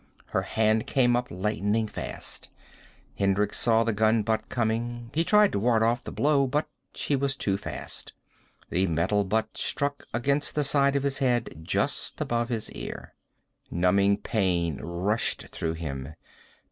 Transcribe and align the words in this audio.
Her 0.29 0.41
hand 0.41 0.87
came 0.87 1.15
up, 1.15 1.27
lightning 1.29 1.87
fast. 1.87 2.49
Hendricks 3.19 3.59
saw 3.59 3.83
the 3.83 3.93
gun 3.93 4.23
butt 4.23 4.49
coming. 4.49 5.11
He 5.13 5.23
tried 5.23 5.51
to 5.51 5.59
ward 5.59 5.83
off 5.83 6.03
the 6.03 6.11
blow, 6.11 6.47
but 6.47 6.67
she 6.95 7.15
was 7.15 7.35
too 7.35 7.55
fast. 7.55 8.11
The 8.71 8.87
metal 8.87 9.23
butt 9.23 9.55
struck 9.55 10.07
against 10.11 10.55
the 10.55 10.63
side 10.63 10.95
of 10.95 11.03
his 11.03 11.19
head, 11.19 11.59
just 11.61 12.19
above 12.19 12.49
his 12.49 12.71
ear. 12.71 13.13
Numbing 13.69 14.17
pain 14.17 14.79
rushed 14.81 15.49
through 15.49 15.73
him. 15.73 16.15